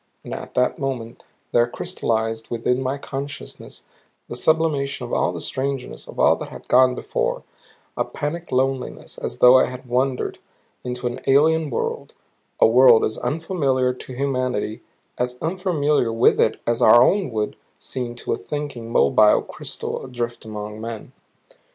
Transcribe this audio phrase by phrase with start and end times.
[0.23, 3.85] And at that moment there crystallized within my consciousness
[4.27, 7.43] the sublimation of all the strangenesses of all that had gone before,
[7.95, 10.39] a panic loneliness as though I had wandered
[10.83, 12.15] into an alien world
[12.59, 14.81] a world as unfamiliar to humanity,
[15.19, 20.45] as unfamiliar with it as our own would seem to a thinking, mobile crystal adrift
[20.45, 21.11] among men.